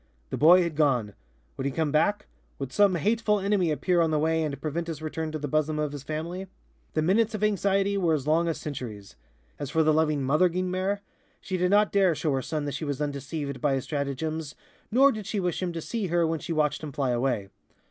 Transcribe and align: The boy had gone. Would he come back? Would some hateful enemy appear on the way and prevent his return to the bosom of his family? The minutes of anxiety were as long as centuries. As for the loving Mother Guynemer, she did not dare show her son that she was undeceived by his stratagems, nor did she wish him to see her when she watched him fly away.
The 0.31 0.35
boy 0.37 0.63
had 0.63 0.75
gone. 0.75 1.13
Would 1.57 1.65
he 1.67 1.71
come 1.71 1.91
back? 1.91 2.25
Would 2.57 2.71
some 2.73 2.95
hateful 2.95 3.39
enemy 3.39 3.69
appear 3.69 4.01
on 4.01 4.09
the 4.09 4.17
way 4.17 4.41
and 4.41 4.59
prevent 4.59 4.87
his 4.87 4.99
return 4.99 5.31
to 5.31 5.37
the 5.37 5.47
bosom 5.47 5.77
of 5.77 5.91
his 5.91 6.01
family? 6.01 6.47
The 6.95 7.03
minutes 7.03 7.35
of 7.35 7.43
anxiety 7.43 7.99
were 7.99 8.15
as 8.15 8.25
long 8.25 8.47
as 8.47 8.57
centuries. 8.57 9.15
As 9.59 9.69
for 9.69 9.83
the 9.83 9.93
loving 9.93 10.23
Mother 10.23 10.49
Guynemer, 10.49 11.01
she 11.39 11.55
did 11.55 11.69
not 11.69 11.91
dare 11.91 12.15
show 12.15 12.33
her 12.33 12.41
son 12.41 12.65
that 12.65 12.71
she 12.73 12.83
was 12.83 12.99
undeceived 12.99 13.61
by 13.61 13.75
his 13.75 13.83
stratagems, 13.83 14.55
nor 14.89 15.11
did 15.11 15.27
she 15.27 15.39
wish 15.39 15.61
him 15.61 15.71
to 15.71 15.81
see 15.81 16.07
her 16.07 16.25
when 16.25 16.39
she 16.39 16.51
watched 16.51 16.81
him 16.81 16.91
fly 16.91 17.11
away. 17.11 17.49